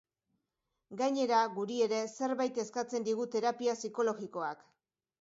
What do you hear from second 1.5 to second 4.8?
guri ere zerbait eskatzen digu terapia psikologikoak.